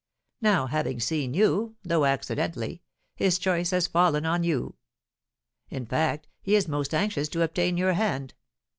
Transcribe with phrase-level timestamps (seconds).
[0.41, 2.81] Now, having seen you, though accidentally,
[3.15, 4.73] his choice has fallen on you.
[5.69, 8.33] In fact, he is most anxious to obtain your hand.